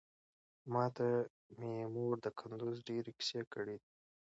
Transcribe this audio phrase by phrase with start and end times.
[0.73, 1.07] ماته
[1.59, 3.89] مې مور د کندوز ډېرې کيسې کړې دي.